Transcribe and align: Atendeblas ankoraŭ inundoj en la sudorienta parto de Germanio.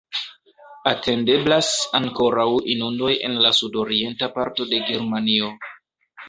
Atendeblas 0.91 1.69
ankoraŭ 1.99 2.45
inundoj 2.77 3.11
en 3.29 3.37
la 3.45 3.53
sudorienta 3.59 4.31
parto 4.39 4.67
de 4.73 4.81
Germanio. 4.89 5.53